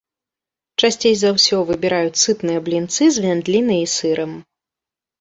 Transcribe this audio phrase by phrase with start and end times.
[0.83, 4.31] Часцей за ўсё выбіраюць сытныя блінцы з вяндлінай і сырам.